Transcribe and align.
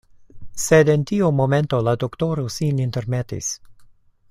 Sed 0.63 0.89
en 0.93 1.03
tiu 1.11 1.29
momento 1.41 1.81
la 1.89 1.95
doktoro 2.05 2.47
sin 2.57 2.81
intermetis. 2.87 3.53